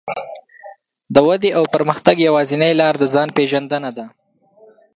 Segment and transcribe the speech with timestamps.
[1.13, 4.05] د ودې او پرمختګ يوازينۍ لار د ځان پېژندنه ده.